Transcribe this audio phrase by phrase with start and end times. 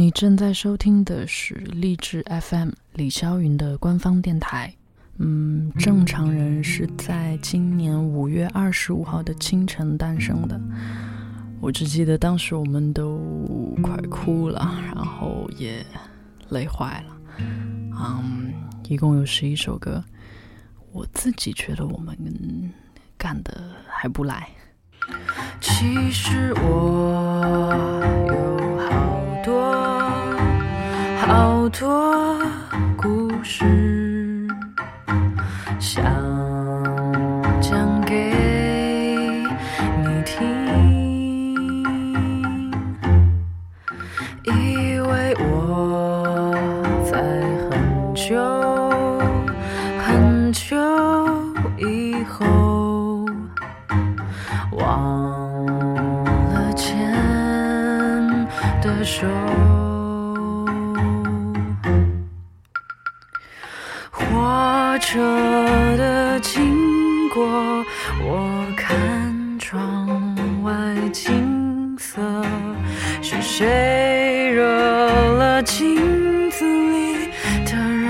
[0.00, 4.72] 你正在收听的是励志 FM 李霄云的官方电台。
[5.16, 10.60] 嗯，正常人是在今年五月二十五号的清晨诞生的。
[11.60, 15.84] 我只记得当时我们都快哭了，然后也
[16.50, 17.16] 累坏了。
[17.40, 18.52] 嗯，
[18.84, 20.04] 一共有十一首歌，
[20.92, 22.16] 我自己觉得我们
[23.16, 24.48] 干的还不赖。
[25.60, 27.17] 其实我
[31.28, 32.38] 好多
[32.96, 34.48] 故事
[35.78, 36.02] 想
[37.60, 38.32] 讲给
[40.02, 40.40] 你听，
[44.44, 46.54] 以为我
[47.12, 47.20] 在
[47.68, 48.34] 很久
[49.98, 50.74] 很久
[51.76, 53.26] 以后
[54.72, 55.66] 忘
[56.54, 56.96] 了牵
[58.80, 59.26] 的手。
[64.98, 65.18] 车
[65.96, 67.84] 的经过，
[68.22, 70.08] 我看窗
[70.62, 70.72] 外
[71.12, 72.20] 景色，
[73.22, 77.30] 是谁惹了镜子里
[77.64, 78.08] 的人？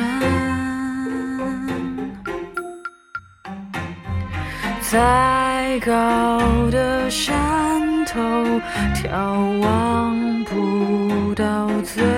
[4.80, 8.19] 再高的山头，
[8.95, 12.17] 眺望不到最。